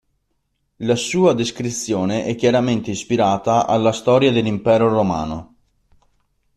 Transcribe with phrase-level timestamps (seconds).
[0.77, 5.55] La sua descrizione è chiaramente ispirata alla storia dell'Impero romano.